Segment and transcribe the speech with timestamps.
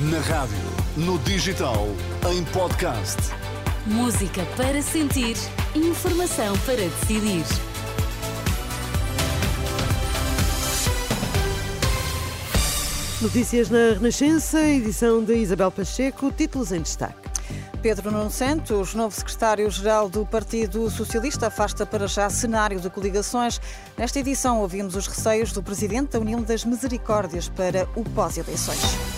[0.00, 0.56] Na rádio,
[0.96, 1.88] no digital,
[2.30, 3.16] em podcast.
[3.84, 5.36] Música para sentir,
[5.74, 7.44] informação para decidir.
[13.20, 17.28] Notícias na Renascença, edição de Isabel Pacheco, títulos em destaque.
[17.82, 23.60] Pedro Nuno Santos, novo secretário-geral do Partido Socialista, afasta para já cenário de coligações.
[23.96, 29.17] Nesta edição ouvimos os receios do presidente da União das Misericórdias para o pós-eleições.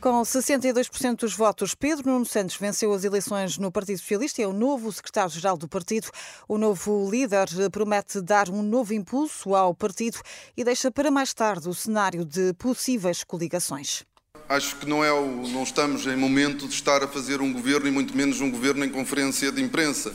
[0.00, 4.48] Com 62% dos votos, Pedro Nuno Santos venceu as eleições no Partido Socialista e é
[4.48, 6.08] o novo secretário-geral do partido.
[6.48, 10.16] O novo líder promete dar um novo impulso ao partido
[10.56, 14.02] e deixa para mais tarde o cenário de possíveis coligações.
[14.48, 17.86] Acho que não, é o, não estamos em momento de estar a fazer um governo
[17.86, 20.14] e muito menos um governo em conferência de imprensa.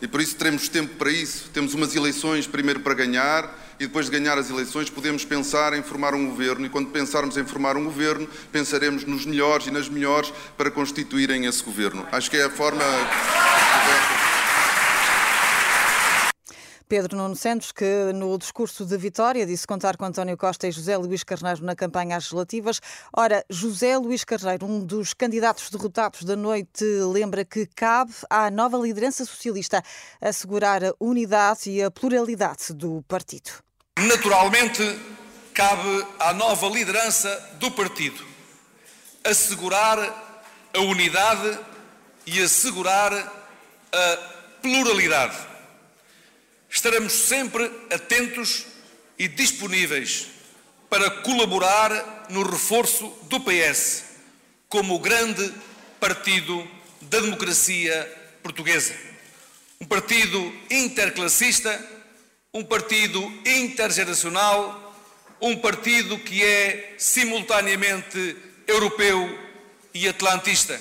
[0.00, 1.50] E por isso teremos tempo para isso.
[1.50, 5.82] Temos umas eleições primeiro para ganhar e depois de ganhar as eleições podemos pensar em
[5.82, 9.88] formar um governo e quando pensarmos em formar um governo pensaremos nos melhores e nas
[9.88, 12.06] melhores para constituírem esse governo.
[12.10, 12.82] Acho que é a forma.
[16.88, 20.96] Pedro Nuno Santos, que no discurso de vitória disse contar com António Costa e José
[20.96, 22.80] Luís Carneiro na campanha às legislativas.
[23.12, 28.78] Ora, José Luís Carneiro, um dos candidatos derrotados da noite, lembra que cabe à nova
[28.78, 29.82] liderança socialista
[30.20, 33.65] assegurar a unidade e a pluralidade do partido.
[33.96, 34.82] Naturalmente,
[35.54, 38.24] cabe à nova liderança do partido
[39.24, 39.98] assegurar
[40.72, 41.58] a unidade
[42.26, 44.16] e assegurar a
[44.62, 45.56] pluralidade
[46.76, 48.66] estaremos sempre atentos
[49.18, 50.26] e disponíveis
[50.90, 54.04] para colaborar no reforço do PS
[54.68, 55.52] como o grande
[55.98, 56.68] partido
[57.00, 58.04] da democracia
[58.42, 58.94] portuguesa.
[59.80, 61.82] Um partido interclassista,
[62.56, 64.94] um partido intergeracional,
[65.42, 68.34] um partido que é simultaneamente
[68.66, 69.38] europeu
[69.92, 70.80] e atlantista.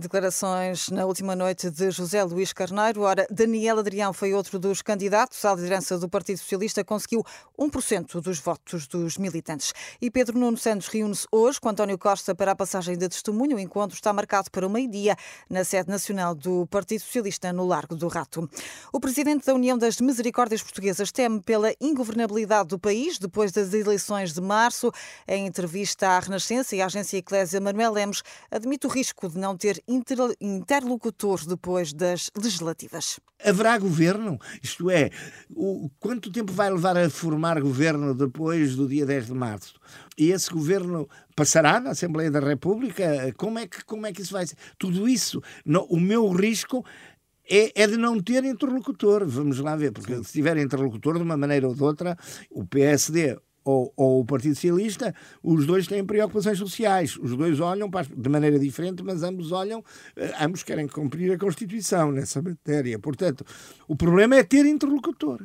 [0.00, 3.00] Declarações na última noite de José Luís Carneiro.
[3.00, 7.24] Ora, Daniel Adrião foi outro dos candidatos à liderança do Partido Socialista, conseguiu
[7.58, 9.74] 1% dos votos dos militantes.
[10.00, 13.56] E Pedro Nuno Santos reúne-se hoje com António Costa para a passagem de testemunho.
[13.56, 15.16] O encontro está marcado para o meio-dia
[15.50, 18.48] na sede nacional do Partido Socialista, no Largo do Rato.
[18.92, 24.32] O presidente da União das Misericórdias Portuguesas teme pela ingovernabilidade do país depois das eleições
[24.32, 24.92] de março.
[25.26, 29.56] Em entrevista à Renascença e à agência Eclésia, Manuel Lemos admite o risco de não
[29.56, 33.18] ter interlocutor depois das legislativas.
[33.42, 34.38] Haverá governo?
[34.62, 35.10] Isto é,
[35.50, 39.74] o, quanto tempo vai levar a formar governo depois do dia 10 de março?
[40.16, 43.32] E esse governo passará na Assembleia da República?
[43.36, 44.56] Como é que, como é que isso vai ser?
[44.76, 46.84] Tudo isso, no, o meu risco
[47.48, 49.26] é, é, de não ter interlocutor.
[49.26, 52.16] Vamos lá ver, porque se tiver interlocutor de uma maneira ou de outra,
[52.50, 57.18] o PSD ou, ou, o Partido Socialista, os dois têm preocupações sociais.
[57.18, 59.84] Os dois olham para, de maneira diferente, mas ambos olham,
[60.16, 62.98] eh, ambos querem cumprir a Constituição nessa matéria.
[62.98, 63.44] Portanto,
[63.86, 65.42] o problema é ter interlocutor.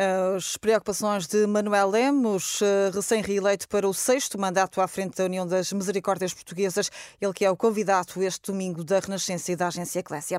[0.00, 5.44] As preocupações de Manuel Lemos, eh, recém-reeleito para o sexto mandato à frente da União
[5.44, 6.88] das Misericórdias Portuguesas,
[7.20, 10.38] ele que é o convidado este domingo da Renascença e da Agência Eclésia.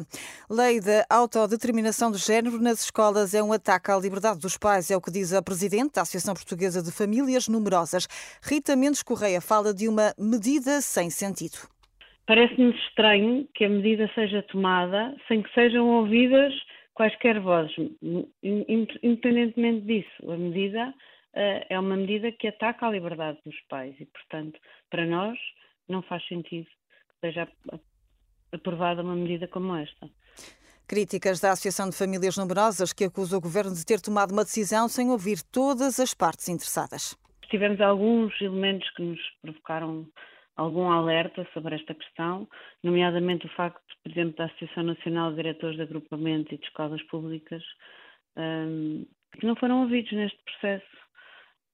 [0.50, 4.96] Lei da autodeterminação de género nas escolas é um ataque à liberdade dos pais, é
[4.96, 8.08] o que diz a Presidente da Associação Portuguesa de Famílias Numerosas.
[8.42, 11.68] Rita Mendes Correia fala de uma medida sem sentido.
[12.26, 16.54] Parece-nos estranho que a medida seja tomada sem que sejam ouvidas
[17.00, 17.74] quaisquer vozes,
[18.44, 24.06] independentemente disso, a medida uh, é uma medida que ataca a liberdade dos pais e,
[24.06, 25.40] portanto, para nós
[25.88, 27.48] não faz sentido que seja
[28.52, 30.10] aprovada uma medida como esta.
[30.86, 34.90] Críticas da Associação de Famílias Numerosas que acusa o governo de ter tomado uma decisão
[34.90, 37.18] sem ouvir todas as partes interessadas.
[37.50, 40.06] Tivemos alguns elementos que nos provocaram
[40.60, 42.48] algum alerta sobre esta questão,
[42.84, 47.02] nomeadamente o facto, por exemplo, da Associação Nacional de Diretores de Agrupamento e de Escolas
[47.04, 47.64] Públicas,
[48.36, 49.06] um,
[49.40, 51.00] que não foram ouvidos neste processo.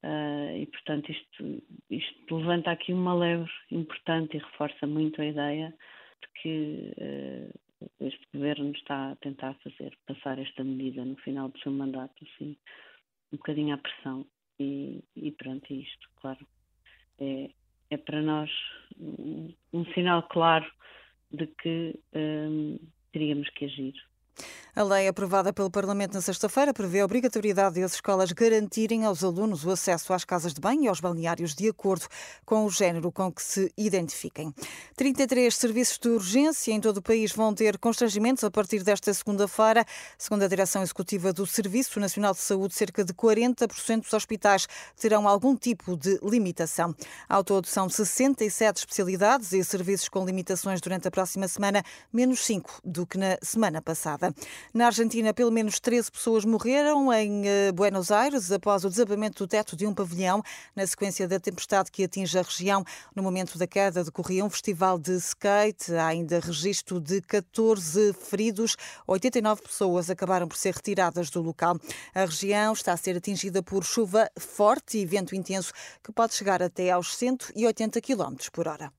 [0.03, 5.73] Uh, e, portanto, isto, isto, levanta aqui uma leve importante e reforça muito a ideia
[6.21, 11.57] de que uh, este governo está a tentar fazer passar esta medida no final do
[11.57, 12.55] seu mandato, assim,
[13.33, 14.27] um bocadinho à pressão.
[14.59, 16.45] E, e pronto, é isto, claro.
[17.19, 17.49] É,
[17.89, 18.49] é para nós
[18.99, 20.65] um, um sinal claro
[21.31, 22.79] de que um,
[23.11, 23.93] teríamos que agir.
[24.75, 29.23] A lei aprovada pelo Parlamento na sexta-feira prevê a obrigatoriedade de as escolas garantirem aos
[29.23, 32.07] alunos o acesso às casas de banho e aos balneários de acordo
[32.45, 34.53] com o género com que se identifiquem.
[34.97, 39.85] 33 serviços de urgência em todo o país vão ter constrangimentos a partir desta segunda-feira.
[40.17, 44.67] Segundo a Direção Executiva do Serviço Nacional de Saúde, cerca de 40% dos hospitais
[44.99, 46.93] terão algum tipo de limitação.
[47.29, 52.81] Ao todo, são 67 especialidades e serviços com limitações durante a próxima semana, menos 5
[52.83, 54.24] do que na semana passada.
[54.73, 59.47] Na Argentina, pelo menos 13 pessoas morreram em eh, Buenos Aires após o desabamento do
[59.47, 60.41] teto de um pavilhão
[60.75, 62.83] na sequência da tempestade que atinge a região.
[63.15, 65.93] No momento da queda decorria um festival de skate.
[65.93, 68.75] Há ainda registro de 14 feridos.
[69.07, 71.79] 89 pessoas acabaram por ser retiradas do local.
[72.13, 75.73] A região está a ser atingida por chuva forte e vento intenso
[76.03, 78.91] que pode chegar até aos 180 km por hora.